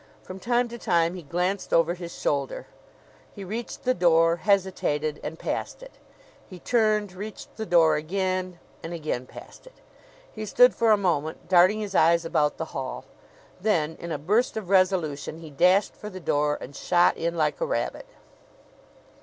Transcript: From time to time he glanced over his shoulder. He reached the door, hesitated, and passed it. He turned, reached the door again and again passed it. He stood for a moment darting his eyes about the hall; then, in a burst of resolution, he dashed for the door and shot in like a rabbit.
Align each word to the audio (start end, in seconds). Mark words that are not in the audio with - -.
From 0.23 0.39
time 0.39 0.67
to 0.69 0.79
time 0.79 1.13
he 1.13 1.21
glanced 1.21 1.71
over 1.71 1.93
his 1.93 2.17
shoulder. 2.19 2.65
He 3.35 3.43
reached 3.43 3.83
the 3.83 3.93
door, 3.93 4.37
hesitated, 4.37 5.19
and 5.23 5.37
passed 5.37 5.83
it. 5.83 5.99
He 6.49 6.57
turned, 6.59 7.13
reached 7.13 7.55
the 7.55 7.67
door 7.67 7.97
again 7.97 8.57
and 8.81 8.93
again 8.93 9.27
passed 9.27 9.67
it. 9.67 9.79
He 10.33 10.47
stood 10.47 10.73
for 10.73 10.89
a 10.89 10.97
moment 10.97 11.47
darting 11.47 11.81
his 11.81 11.93
eyes 11.93 12.25
about 12.25 12.57
the 12.57 12.65
hall; 12.73 13.05
then, 13.61 13.95
in 13.99 14.11
a 14.11 14.17
burst 14.17 14.57
of 14.57 14.71
resolution, 14.71 15.37
he 15.37 15.51
dashed 15.51 15.95
for 15.95 16.09
the 16.09 16.19
door 16.19 16.57
and 16.59 16.75
shot 16.75 17.15
in 17.15 17.37
like 17.37 17.61
a 17.61 17.65
rabbit. 17.67 18.07